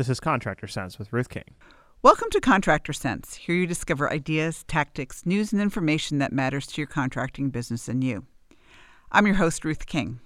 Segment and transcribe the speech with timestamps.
[0.00, 1.44] This is Contractor Cents with Ruth King.
[2.00, 3.34] Welcome to Contractor Cents.
[3.34, 8.02] Here you discover ideas, tactics, news, and information that matters to your contracting business and
[8.02, 8.24] you.
[9.12, 10.20] I'm your host, Ruth King.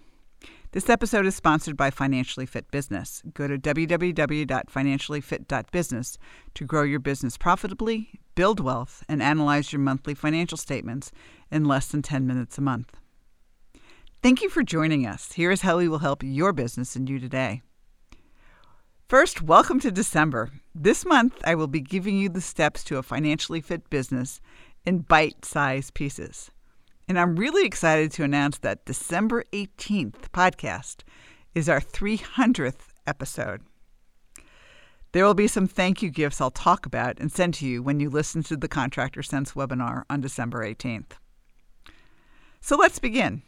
[0.70, 3.20] This episode is sponsored by Financially Fit Business.
[3.34, 6.18] Go to www.financiallyfit.business
[6.54, 11.10] to grow your business profitably, build wealth, and analyze your monthly financial statements
[11.50, 12.96] in less than 10 minutes a month.
[14.22, 15.32] Thank you for joining us.
[15.32, 17.62] Here is how we will help your business and you today.
[19.06, 20.48] First, welcome to December.
[20.74, 24.40] This month, I will be giving you the steps to a financially fit business
[24.86, 26.50] in bite sized pieces.
[27.06, 31.02] And I'm really excited to announce that December 18th podcast
[31.54, 33.60] is our 300th episode.
[35.12, 38.00] There will be some thank you gifts I'll talk about and send to you when
[38.00, 41.18] you listen to the Contractor Cents webinar on December 18th.
[42.62, 43.42] So let's begin.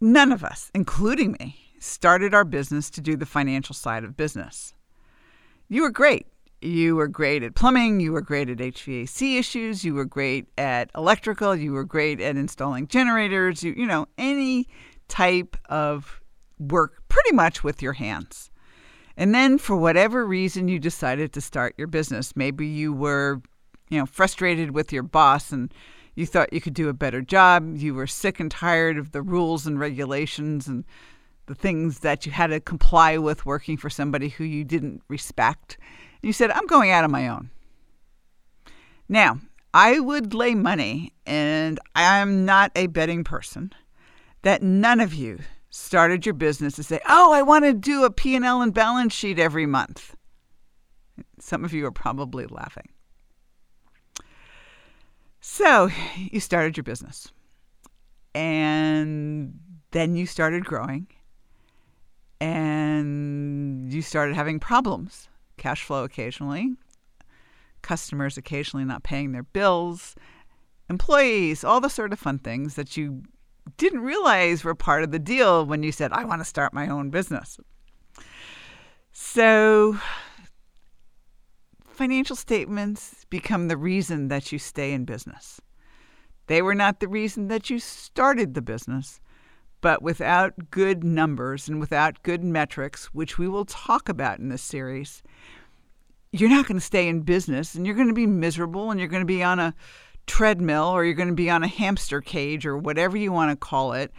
[0.00, 4.74] None of us, including me, started our business to do the financial side of business.
[5.68, 6.26] You were great.
[6.60, 10.90] You were great at plumbing, you were great at HVAC issues, you were great at
[10.96, 14.66] electrical, you were great at installing generators, you, you know, any
[15.06, 16.20] type of
[16.58, 18.50] work pretty much with your hands.
[19.16, 22.34] And then for whatever reason you decided to start your business.
[22.34, 23.40] Maybe you were,
[23.88, 25.72] you know, frustrated with your boss and
[26.16, 27.76] you thought you could do a better job.
[27.76, 30.84] You were sick and tired of the rules and regulations and
[31.48, 35.78] the things that you had to comply with working for somebody who you didn't respect.
[36.22, 37.50] You said, I'm going out on my own.
[39.08, 39.40] Now,
[39.72, 43.72] I would lay money, and I'm not a betting person,
[44.42, 45.38] that none of you
[45.70, 49.38] started your business to say, "Oh, I want to do a P&L and balance sheet
[49.38, 50.14] every month."
[51.38, 52.88] Some of you are probably laughing.
[55.40, 57.32] So, you started your business.
[58.34, 59.58] And
[59.92, 61.06] then you started growing
[62.40, 66.74] and you started having problems cash flow occasionally,
[67.82, 70.14] customers occasionally not paying their bills,
[70.88, 73.22] employees, all the sort of fun things that you
[73.76, 76.88] didn't realize were part of the deal when you said, I want to start my
[76.88, 77.58] own business.
[79.12, 79.98] So,
[81.86, 85.60] financial statements become the reason that you stay in business.
[86.46, 89.20] They were not the reason that you started the business,
[89.80, 94.62] but without good numbers and without good metrics, which we will talk about in this
[94.62, 95.22] series,
[96.32, 99.08] you're not going to stay in business and you're going to be miserable and you're
[99.08, 99.74] going to be on a
[100.26, 103.56] treadmill or you're going to be on a hamster cage or whatever you want to
[103.56, 104.12] call it,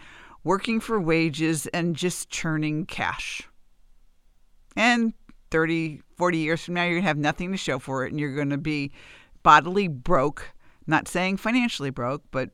[0.44, 3.42] working for wages and just churning cash.
[4.76, 5.14] And
[5.52, 8.20] 30, 40 years from now, you're going to have nothing to show for it and
[8.20, 8.92] you're going to be
[9.44, 10.52] bodily broke.
[10.88, 12.50] Not saying financially broke, but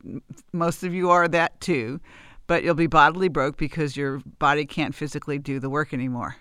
[0.52, 2.00] most of you are that too
[2.46, 6.36] but you'll be bodily broke because your body can't physically do the work anymore.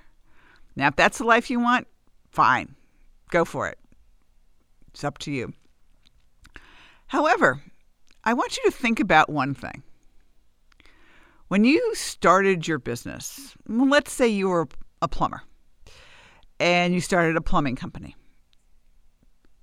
[0.76, 1.88] Now, if that's the life you want,
[2.32, 2.76] fine,
[3.32, 3.80] go for it.
[4.90, 5.54] It's up to you.
[7.08, 7.62] However,
[8.24, 9.84] I want you to think about one thing.
[11.48, 14.68] When you started your business, let's say you were
[15.02, 15.44] a plumber
[16.60, 18.16] and you started a plumbing company.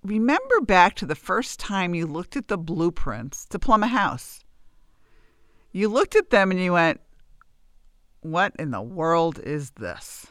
[0.05, 4.45] Remember back to the first time you looked at the blueprints to plumb a house
[5.73, 7.01] you looked at them and you went,
[8.21, 10.27] What in the world is this?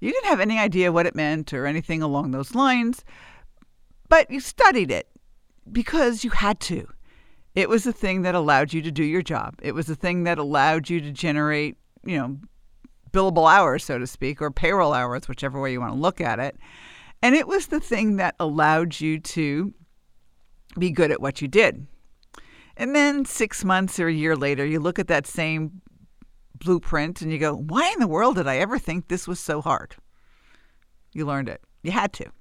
[0.00, 3.04] You didn't have any idea what it meant or anything along those lines,
[4.08, 5.08] but you studied it
[5.70, 6.88] because you had to.
[7.54, 9.56] It was the thing that allowed you to do your job.
[9.60, 12.38] It was the thing that allowed you to generate, you know,
[13.12, 16.38] billable hours, so to speak, or payroll hours, whichever way you want to look at
[16.38, 16.56] it.
[17.22, 19.74] And it was the thing that allowed you to
[20.78, 21.86] be good at what you did.
[22.80, 25.82] And then six months or a year later, you look at that same
[26.54, 29.60] blueprint and you go, why in the world did I ever think this was so
[29.60, 29.96] hard?
[31.12, 31.60] You learned it.
[31.82, 32.32] You had to.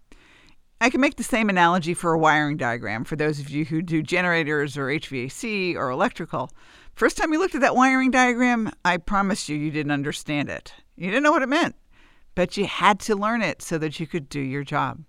[0.80, 3.82] I can make the same analogy for a wiring diagram for those of you who
[3.82, 6.50] do generators or HVAC or electrical.
[6.94, 10.74] First time you looked at that wiring diagram, I promise you, you didn't understand it.
[10.96, 11.76] You didn't know what it meant,
[12.36, 15.04] but you had to learn it so that you could do your job.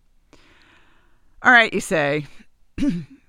[1.41, 2.27] All right, you say,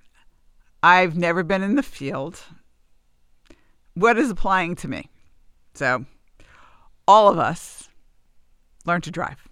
[0.84, 2.42] I've never been in the field.
[3.94, 5.10] What is applying to me?
[5.74, 6.06] So,
[7.08, 7.90] all of us
[8.86, 9.48] learn to drive.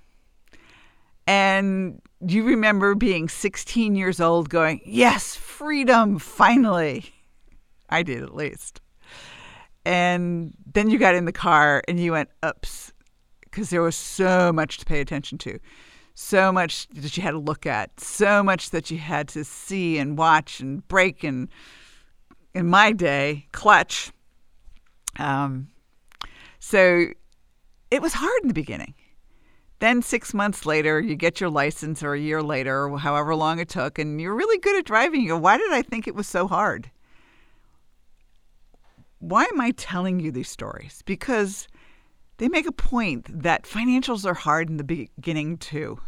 [1.27, 7.13] And you remember being 16 years old going, Yes, freedom, finally.
[7.89, 8.81] I did at least.
[9.85, 12.93] And then you got in the car and you went, Oops,
[13.41, 15.59] because there was so much to pay attention to
[16.19, 19.97] so much that you had to look at, so much that you had to see
[19.97, 21.47] and watch and brake and,
[22.53, 24.11] in my day, clutch.
[25.17, 25.69] Um,
[26.59, 27.07] so
[27.89, 28.95] it was hard in the beginning.
[29.79, 33.59] Then, six months later, you get your license, or a year later, or however long
[33.59, 35.21] it took, and you're really good at driving.
[35.21, 36.91] You go, Why did I think it was so hard?
[39.19, 41.01] Why am I telling you these stories?
[41.05, 41.69] Because
[42.39, 45.99] they make a point that financials are hard in the beginning, too.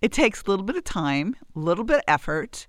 [0.00, 2.66] It takes a little bit of time, a little bit of effort,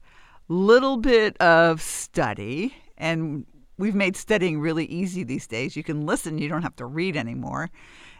[0.50, 3.46] a little bit of study, and
[3.78, 5.76] we've made studying really easy these days.
[5.76, 7.72] You can listen, you don't have to read anymore.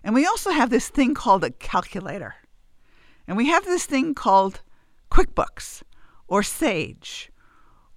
[0.04, 2.36] And we also have this thing called a calculator.
[3.28, 4.62] And we have this thing called
[5.12, 5.84] QuickBooks
[6.28, 7.32] or Sage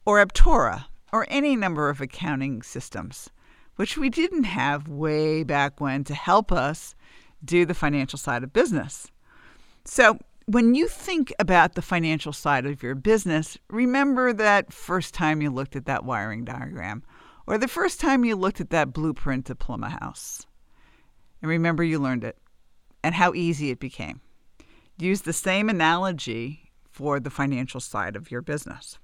[0.05, 3.31] or Aptora or any number of accounting systems
[3.77, 6.95] which we didn't have way back when to help us
[7.45, 9.07] do the financial side of business.
[9.85, 15.43] So, when you think about the financial side of your business, remember that first time
[15.43, 17.03] you looked at that wiring diagram
[17.47, 20.47] or the first time you looked at that blueprint to plumb a house.
[21.43, 22.39] And remember you learned it
[23.03, 24.21] and how easy it became.
[24.99, 28.99] Use the same analogy for the financial side of your business.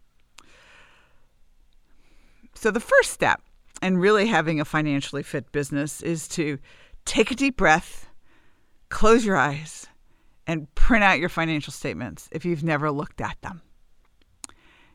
[2.54, 3.42] So, the first step
[3.82, 6.58] and really having a financially fit business is to
[7.04, 8.08] take a deep breath,
[8.88, 9.86] close your eyes,
[10.46, 13.60] and print out your financial statements if you've never looked at them.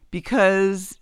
[0.10, 0.98] Because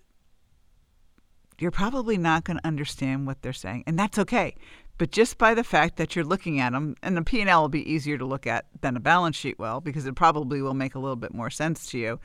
[1.60, 4.56] you're probably not going to understand what they're saying, and that's okay.
[4.98, 7.90] But just by the fact that you're looking at them, and the P&L will be
[7.90, 11.00] easier to look at than a balance sheet will, because it probably will make a
[11.00, 12.20] little bit more sense to you,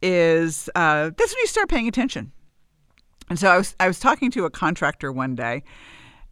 [0.00, 2.32] is uh, that's when you start paying attention.
[3.28, 5.62] And so I was I was talking to a contractor one day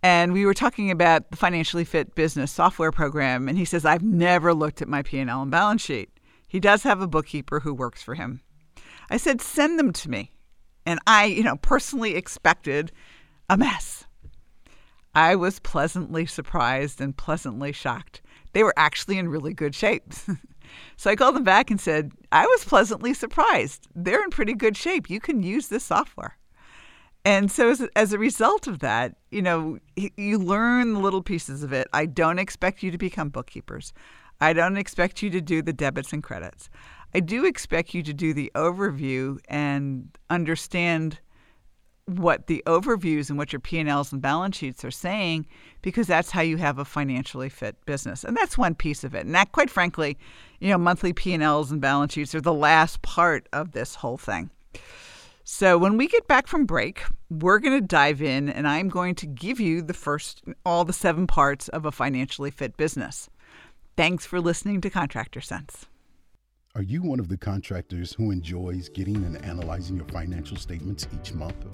[0.02, 4.02] and we were talking about the financially fit business software program and he says I've
[4.02, 6.10] never looked at my P&L and balance sheet.
[6.46, 8.42] He does have a bookkeeper who works for him.
[9.10, 10.30] I said send them to me.
[10.86, 12.92] And I, you know, personally expected
[13.48, 14.04] a mess.
[15.14, 18.20] I was pleasantly surprised and pleasantly shocked.
[18.52, 20.12] They were actually in really good shape.
[20.96, 23.86] so I called them back and said, I was pleasantly surprised.
[23.94, 25.08] They're in pretty good shape.
[25.08, 26.36] You can use this software.
[27.24, 31.62] And so, as, as a result of that, you know, you learn the little pieces
[31.62, 31.88] of it.
[31.92, 33.92] I don't expect you to become bookkeepers.
[34.40, 36.68] I don't expect you to do the debits and credits.
[37.14, 41.20] I do expect you to do the overview and understand
[42.06, 45.46] what the overviews and what your P&Ls and balance sheets are saying
[45.80, 48.24] because that's how you have a financially fit business.
[48.24, 49.24] And that's one piece of it.
[49.24, 50.18] And that quite frankly,
[50.60, 54.50] you know, monthly P&Ls and balance sheets are the last part of this whole thing.
[55.46, 59.14] So when we get back from break, we're going to dive in and I'm going
[59.16, 63.28] to give you the first, all the seven parts of a financially fit business.
[63.94, 65.84] Thanks for listening to Contractor Cents.
[66.74, 71.34] Are you one of the contractors who enjoys getting and analyzing your financial statements each
[71.34, 71.66] month?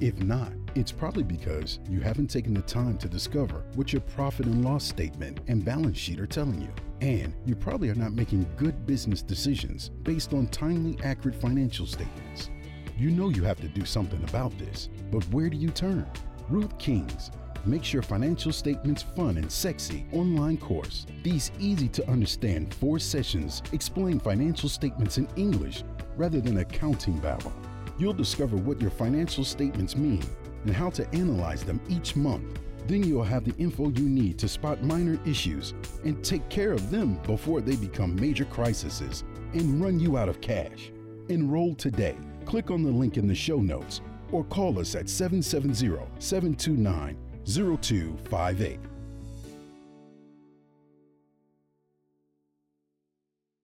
[0.00, 4.46] If not, it's probably because you haven't taken the time to discover what your profit
[4.46, 6.72] and loss statement and balance sheet are telling you.
[7.00, 12.50] And you probably are not making good business decisions based on timely, accurate financial statements.
[12.98, 16.06] You know you have to do something about this, but where do you turn?
[16.48, 17.30] Ruth King's
[17.64, 21.06] makes your financial statements fun and sexy online course.
[21.22, 25.84] These easy to understand four sessions explain financial statements in English
[26.16, 27.52] rather than accounting babble.
[27.98, 30.22] You'll discover what your financial statements mean
[30.64, 32.58] and how to analyze them each month.
[32.86, 35.72] Then you'll have the info you need to spot minor issues
[36.04, 39.24] and take care of them before they become major crises
[39.54, 40.90] and run you out of cash.
[41.28, 45.74] Enroll today click on the link in the show notes or call us at 770
[46.18, 48.78] 729 0258.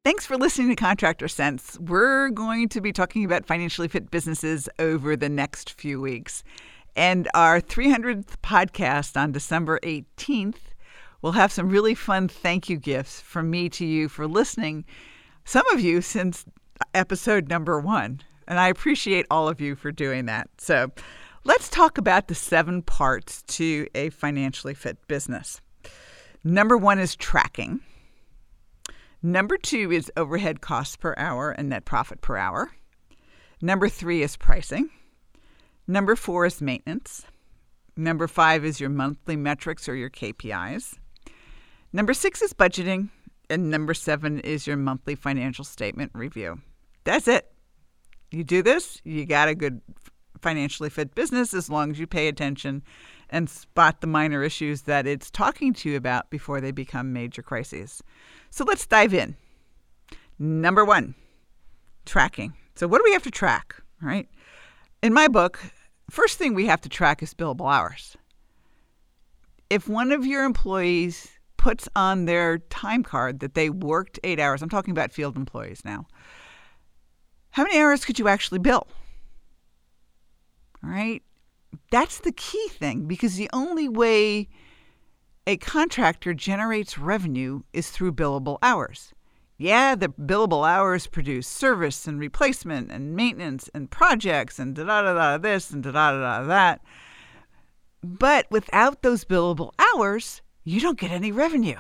[0.05, 1.79] Thanks for listening to Contractor Cents.
[1.79, 6.43] We're going to be talking about financially fit businesses over the next few weeks.
[6.97, 10.73] And our 300th podcast on December 18th
[11.21, 14.87] will have some really fun thank you gifts from me to you for listening.
[15.45, 16.47] Some of you since
[16.95, 18.23] episode number one.
[18.49, 20.49] And I appreciate all of you for doing that.
[20.57, 20.91] So
[21.45, 25.61] let's talk about the seven parts to a financially fit business.
[26.43, 27.81] Number one is tracking.
[29.23, 32.71] Number two is overhead costs per hour and net profit per hour.
[33.61, 34.89] Number three is pricing.
[35.87, 37.27] Number four is maintenance.
[37.97, 40.95] Number five is your monthly metrics or your KPIs.
[41.93, 43.11] Number six is budgeting.
[43.51, 46.61] And number seven is your monthly financial statement review.
[47.05, 47.51] That's it
[48.31, 49.81] you do this, you got a good
[50.41, 52.83] financially fit business as long as you pay attention
[53.31, 57.43] and spot the minor issues that it's talking to you about before they become major
[57.43, 58.03] crises.
[58.51, 59.37] So let's dive in.
[60.39, 61.15] Number one,
[62.07, 62.55] tracking.
[62.75, 64.29] So, what do we have to track, right?
[65.03, 65.61] In my book,
[66.11, 68.17] first thing we have to track is billable hours.
[69.69, 74.63] If one of your employees puts on their time card that they worked eight hours,
[74.63, 76.07] I'm talking about field employees now,
[77.51, 78.87] how many hours could you actually bill?
[80.83, 81.23] All right.
[81.91, 84.49] That's the key thing because the only way
[85.47, 89.13] a contractor generates revenue is through billable hours.
[89.57, 95.03] Yeah, the billable hours produce service and replacement and maintenance and projects and da da
[95.03, 96.81] da da this and da da da da that.
[98.05, 101.79] But without those billable hours, you don't get any revenue.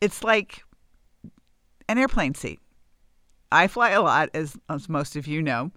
[0.00, 0.62] It's like
[1.88, 2.60] an airplane seat.
[3.52, 5.70] I fly a lot, as, as most of you know.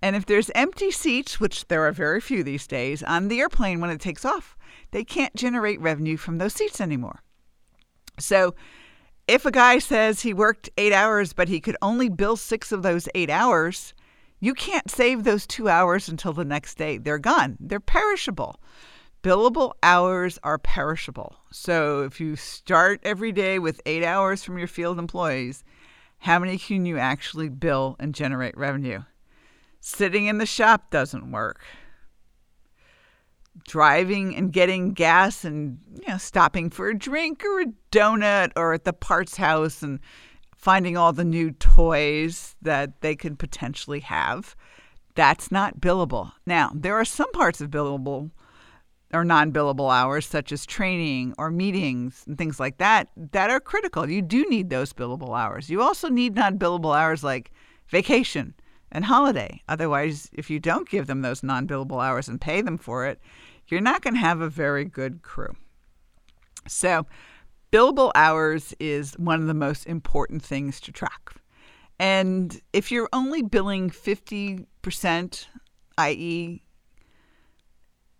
[0.00, 3.80] And if there's empty seats, which there are very few these days, on the airplane
[3.80, 4.56] when it takes off,
[4.90, 7.22] they can't generate revenue from those seats anymore.
[8.18, 8.54] So
[9.28, 12.82] if a guy says he worked eight hours, but he could only bill six of
[12.82, 13.94] those eight hours,
[14.40, 16.98] you can't save those two hours until the next day.
[16.98, 18.60] They're gone, they're perishable.
[19.22, 21.36] Billable hours are perishable.
[21.52, 25.62] So if you start every day with eight hours from your field employees,
[26.22, 29.02] how many can you actually bill and generate revenue?
[29.80, 31.60] Sitting in the shop doesn't work
[33.66, 38.72] driving and getting gas and you know stopping for a drink or a donut or
[38.72, 40.00] at the parts house and
[40.56, 44.56] finding all the new toys that they could potentially have
[45.14, 48.30] that's not billable now there are some parts of billable
[49.12, 54.08] or non-billable hours such as training or meetings and things like that that are critical
[54.08, 57.52] you do need those billable hours you also need non-billable hours like
[57.88, 58.54] vacation
[58.92, 59.62] and holiday.
[59.68, 63.20] Otherwise, if you don't give them those non billable hours and pay them for it,
[63.68, 65.54] you're not going to have a very good crew.
[66.68, 67.06] So,
[67.72, 71.34] billable hours is one of the most important things to track.
[71.98, 75.46] And if you're only billing 50%,
[75.98, 76.61] i.e.,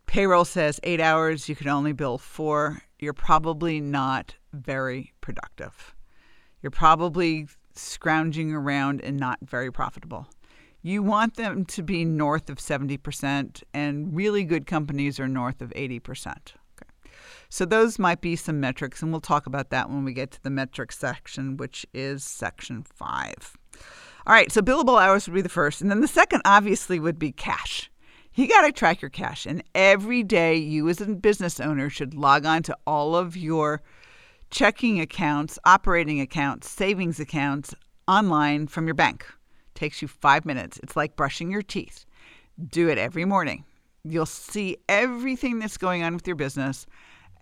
[0.07, 5.95] payroll says eight hours, you can only bill four, you're probably not very productive.
[6.63, 10.29] You're probably scrounging around and not very profitable
[10.83, 15.71] you want them to be north of 70%, and really good companies are north of
[15.71, 16.27] 80%.
[16.27, 17.13] Okay.
[17.49, 20.43] So those might be some metrics, and we'll talk about that when we get to
[20.43, 23.57] the metrics section, which is section five.
[24.27, 25.81] All right, so billable hours would be the first.
[25.81, 27.91] And then the second, obviously, would be cash.
[28.35, 29.45] You got to track your cash.
[29.45, 33.83] And every day, you as a business owner should log on to all of your
[34.51, 37.75] checking accounts, operating accounts, savings accounts
[38.09, 39.27] online from your bank.
[39.75, 40.79] Takes you five minutes.
[40.83, 42.07] It's like brushing your teeth.
[42.69, 43.65] Do it every morning.
[44.05, 46.87] You'll see everything that's going on with your business.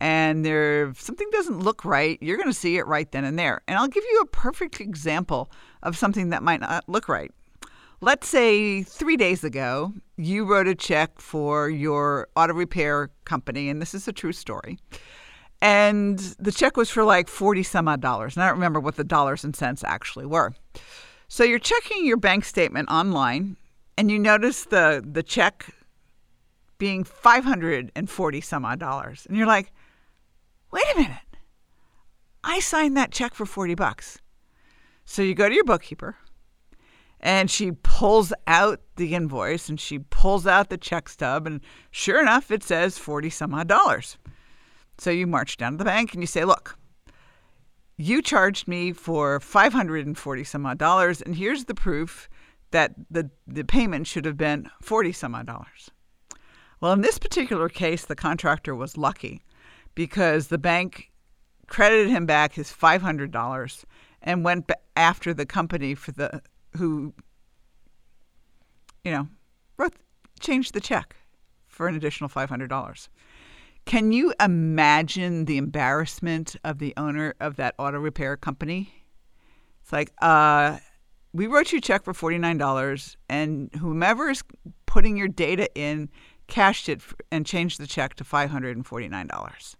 [0.01, 3.39] And there, if something doesn't look right, you're going to see it right then and
[3.39, 3.61] there.
[3.69, 5.51] And I'll give you a perfect example
[5.83, 7.31] of something that might not look right.
[8.03, 13.83] Let's say three days ago, you wrote a check for your auto repair company, and
[13.83, 14.79] this is a true story.
[15.61, 18.37] And the check was for like 40 some odd dollars.
[18.37, 20.55] And I don't remember what the dollars and cents actually were.
[21.29, 23.59] So you're checking your bank statement online
[23.99, 25.67] and you notice the the check
[26.79, 29.27] being 540 some odd dollars.
[29.27, 29.73] And you're like,
[30.73, 31.37] "Wait a minute.
[32.43, 34.19] I signed that check for 40 bucks."
[35.05, 36.17] So you go to your bookkeeper
[37.21, 41.61] and she pulls out the invoice and she pulls out the check stub and
[41.91, 44.19] sure enough it says 40 some odd dollars.
[44.99, 46.79] So you march down to the bank and you say, "Look,
[47.97, 52.29] you charged me for 540 some odd dollars, and here's the proof
[52.71, 55.91] that the, the payment should have been 40 some odd dollars.
[56.81, 59.43] Well, in this particular case, the contractor was lucky
[59.95, 61.11] because the bank
[61.67, 63.85] credited him back his $500
[64.23, 66.43] and went after the company for the
[66.77, 67.13] who
[69.05, 69.29] you know
[69.77, 69.95] wrote
[70.41, 71.17] changed the check
[71.67, 73.09] for an additional $500
[73.87, 78.93] can you imagine the embarrassment of the owner of that auto repair company?
[79.83, 80.79] It's like, uh,
[81.33, 84.43] we wrote you a check for $49, and whomever is
[84.87, 86.09] putting your data in
[86.47, 87.01] cashed it
[87.31, 89.75] and changed the check to $549.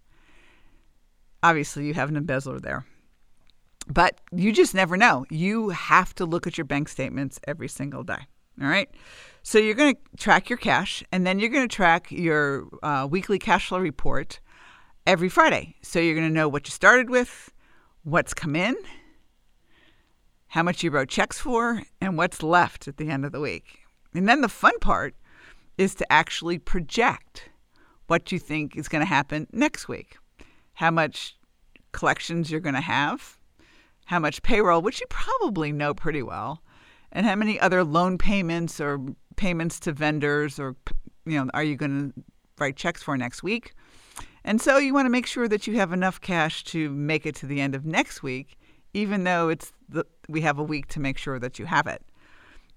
[1.43, 2.85] Obviously, you have an embezzler there.
[3.87, 5.25] But you just never know.
[5.29, 8.27] You have to look at your bank statements every single day.
[8.61, 8.89] All right.
[9.43, 13.07] So you're going to track your cash, and then you're going to track your uh,
[13.09, 14.39] weekly cash flow report
[15.07, 15.75] every Friday.
[15.81, 17.51] So you're going to know what you started with,
[18.03, 18.75] what's come in,
[20.47, 23.79] how much you wrote checks for, and what's left at the end of the week.
[24.13, 25.15] And then the fun part
[25.77, 27.49] is to actually project
[28.07, 30.17] what you think is going to happen next week,
[30.73, 31.37] how much
[31.93, 33.39] collections you're going to have,
[34.05, 36.61] how much payroll, which you probably know pretty well,
[37.11, 38.99] and how many other loan payments or
[39.35, 40.75] payments to vendors or
[41.25, 42.23] you know are you going to
[42.59, 43.73] write checks for next week
[44.43, 47.35] And so you want to make sure that you have enough cash to make it
[47.35, 48.57] to the end of next week,
[48.93, 52.01] even though it's the, we have a week to make sure that you have it.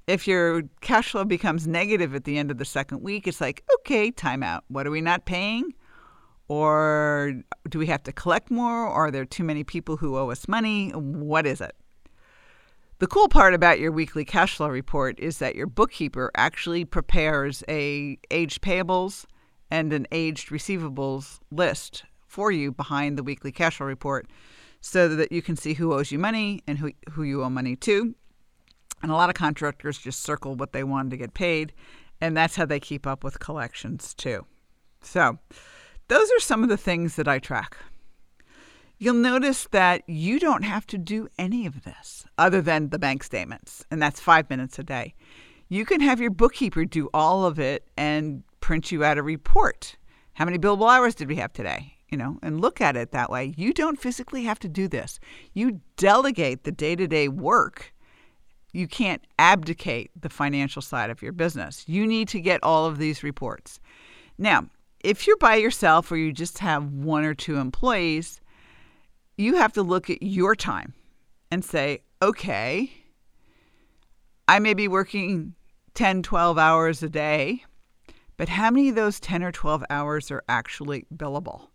[0.07, 3.65] If your cash flow becomes negative at the end of the second week, it's like,
[3.77, 4.61] okay, timeout.
[4.69, 5.73] What are we not paying?
[6.49, 7.35] Or
[7.69, 8.87] do we have to collect more?
[8.87, 10.91] Or are there too many people who owe us money?
[10.91, 11.75] What is it?
[12.99, 17.65] The cool part about your weekly cash flow report is that your bookkeeper actually prepares
[17.69, 19.25] a aged payables
[19.71, 24.29] and an aged receivables list for you behind the weekly cash flow report
[24.81, 27.75] so that you can see who owes you money and who, who you owe money
[27.75, 28.15] to.
[29.03, 31.73] And a lot of contractors just circle what they want to get paid,
[32.21, 34.47] and that's how they keep up with collections too.
[35.03, 35.39] So,
[36.09, 37.77] those are some of the things that I track.
[38.99, 43.25] You'll notice that you don't have to do any of this other than the bank
[43.25, 45.15] statements, and that's five minutes a day.
[45.69, 49.97] You can have your bookkeeper do all of it and print you out a report.
[50.35, 51.95] How many billable hours did we have today?
[52.09, 53.55] You know, and look at it that way.
[53.57, 55.19] You don't physically have to do this.
[55.53, 57.93] You delegate the day to day work.
[58.73, 61.85] You can't abdicate the financial side of your business.
[61.89, 63.81] You need to get all of these reports.
[64.39, 64.69] Now,
[65.05, 68.41] if you're by yourself or you just have one or two employees,
[69.37, 70.95] you have to look at your time
[71.51, 72.91] and say, okay,
[74.49, 75.55] I may be working
[75.93, 77.63] 10, 12 hours a day,
[78.37, 81.69] but how many of those 10 or 12 hours are actually billable?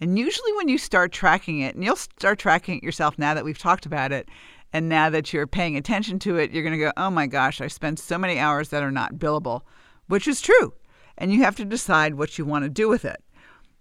[0.00, 3.44] And usually, when you start tracking it, and you'll start tracking it yourself now that
[3.44, 4.28] we've talked about it,
[4.72, 7.60] and now that you're paying attention to it, you're going to go, oh my gosh,
[7.60, 9.62] I spent so many hours that are not billable,
[10.06, 10.72] which is true.
[11.18, 13.22] And you have to decide what you want to do with it.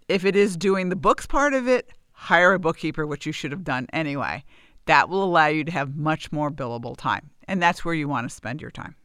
[0.08, 3.51] If it is doing the books part of it, hire a bookkeeper, which you should
[3.51, 4.44] have done anyway.
[4.88, 7.29] That will allow you to have much more billable time.
[7.48, 8.96] And that's where you want to spend your time.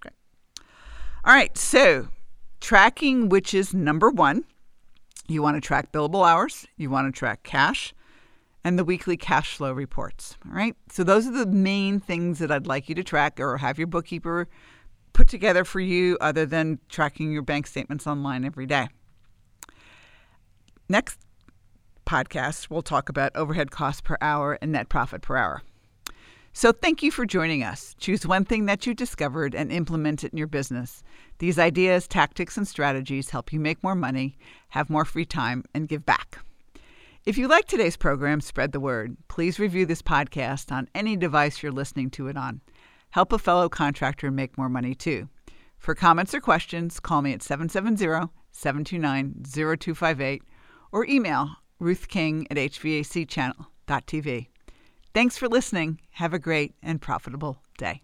[0.00, 0.14] Okay.
[1.24, 1.56] All right.
[1.58, 2.08] So,
[2.60, 4.44] tracking, which is number one,
[5.28, 7.92] you want to track billable hours, you want to track cash,
[8.64, 10.36] and the weekly cash flow reports.
[10.46, 10.76] All right.
[10.90, 13.88] So, those are the main things that I'd like you to track or have your
[13.88, 14.48] bookkeeper
[15.12, 18.88] put together for you, other than tracking your bank statements online every day.
[20.88, 21.18] Next
[22.06, 25.62] podcast, we'll talk about overhead costs per hour and net profit per hour.
[26.54, 27.94] So, thank you for joining us.
[27.98, 31.02] Choose one thing that you discovered and implement it in your business.
[31.38, 34.36] These ideas, tactics, and strategies help you make more money,
[34.68, 36.44] have more free time, and give back.
[37.24, 39.16] If you like today's program, spread the word.
[39.28, 42.60] Please review this podcast on any device you're listening to it on.
[43.12, 45.28] Help a fellow contractor make more money too.
[45.78, 50.42] For comments or questions, call me at 770 729 0258
[50.92, 54.46] or email ruthking at hvacchannel.tv.
[55.12, 56.00] Thanks for listening.
[56.12, 58.02] Have a great and profitable day.